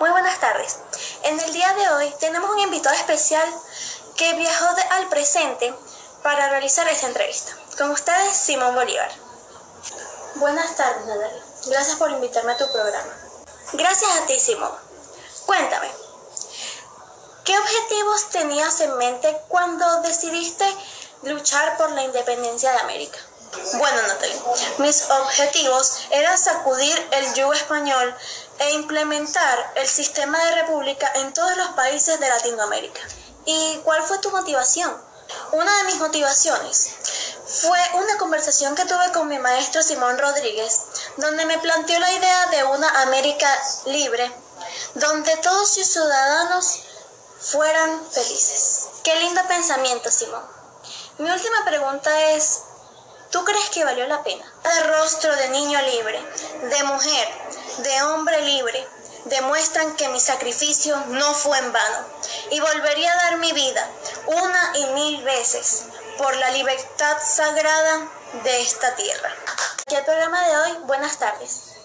Muy 0.00 0.08
buenas 0.08 0.40
tardes. 0.40 0.78
En 1.24 1.38
el 1.38 1.52
día 1.52 1.74
de 1.74 1.88
hoy 1.90 2.14
tenemos 2.20 2.50
un 2.50 2.60
invitado 2.60 2.96
especial 2.96 3.46
que 4.16 4.32
viajó 4.32 4.64
al 4.92 5.08
presente 5.10 5.74
para 6.22 6.48
realizar 6.48 6.88
esta 6.88 7.06
entrevista. 7.06 7.52
Con 7.76 7.90
ustedes, 7.90 8.34
Simón 8.34 8.74
Bolívar. 8.74 9.10
Buenas 10.36 10.74
tardes, 10.74 11.04
Natalia. 11.04 11.44
Gracias 11.66 11.96
por 11.98 12.10
invitarme 12.12 12.52
a 12.52 12.56
tu 12.56 12.72
programa. 12.72 13.12
Gracias 13.74 14.10
a 14.16 14.24
ti, 14.24 14.40
Simón. 14.40 14.72
Cuéntame, 15.44 15.90
¿qué 17.44 17.58
objetivos 17.58 18.30
tenías 18.30 18.80
en 18.80 18.96
mente 18.96 19.36
cuando 19.48 20.00
decidiste 20.00 20.64
luchar 21.24 21.76
por 21.76 21.90
la 21.90 22.04
independencia 22.04 22.72
de 22.72 22.78
América? 22.78 23.18
Bueno, 23.74 24.00
Natalia, 24.06 24.36
mis 24.78 25.10
objetivos 25.10 26.06
eran 26.10 26.38
sacudir 26.38 27.08
el 27.10 27.34
yugo 27.34 27.52
español 27.52 28.16
e 28.60 28.72
implementar 28.72 29.72
el 29.76 29.88
sistema 29.88 30.38
de 30.38 30.62
república 30.62 31.10
en 31.16 31.32
todos 31.32 31.56
los 31.56 31.68
países 31.70 32.20
de 32.20 32.28
Latinoamérica. 32.28 33.00
¿Y 33.46 33.80
cuál 33.84 34.02
fue 34.02 34.18
tu 34.18 34.30
motivación? 34.30 34.94
Una 35.52 35.76
de 35.78 35.84
mis 35.84 35.96
motivaciones 35.96 36.90
fue 37.46 37.78
una 37.94 38.18
conversación 38.18 38.74
que 38.74 38.84
tuve 38.84 39.10
con 39.12 39.28
mi 39.28 39.38
maestro 39.38 39.82
Simón 39.82 40.18
Rodríguez, 40.18 40.82
donde 41.16 41.46
me 41.46 41.58
planteó 41.58 41.98
la 41.98 42.12
idea 42.12 42.46
de 42.46 42.64
una 42.64 43.02
América 43.02 43.48
libre, 43.86 44.30
donde 44.94 45.36
todos 45.38 45.68
sus 45.74 45.86
ciudadanos 45.86 46.80
fueran 47.40 48.06
felices. 48.10 48.88
Qué 49.02 49.14
lindo 49.20 49.40
pensamiento, 49.48 50.10
Simón. 50.10 50.44
Mi 51.18 51.30
última 51.30 51.64
pregunta 51.64 52.30
es, 52.32 52.60
¿tú 53.30 53.44
crees 53.44 53.70
que 53.70 53.84
valió 53.84 54.06
la 54.06 54.22
pena? 54.22 54.44
El 54.76 54.88
rostro 54.88 55.34
de 55.34 55.48
niño 55.48 55.80
libre, 55.82 56.22
de 56.62 56.84
mujer, 56.84 57.28
de 57.82 58.02
hombre 58.02 58.40
libre, 58.42 58.86
demuestran 59.26 59.96
que 59.96 60.08
mi 60.08 60.20
sacrificio 60.20 60.96
no 61.08 61.34
fue 61.34 61.58
en 61.58 61.72
vano 61.72 62.06
y 62.50 62.60
volvería 62.60 63.12
a 63.12 63.16
dar 63.16 63.38
mi 63.38 63.52
vida 63.52 63.88
una 64.26 64.72
y 64.76 64.86
mil 64.94 65.22
veces 65.24 65.84
por 66.18 66.34
la 66.36 66.50
libertad 66.50 67.16
sagrada 67.24 68.08
de 68.44 68.60
esta 68.62 68.94
tierra. 68.94 69.34
Aquí 69.82 69.94
el 69.94 70.04
programa 70.04 70.46
de 70.46 70.56
hoy, 70.56 70.78
buenas 70.86 71.18
tardes. 71.18 71.79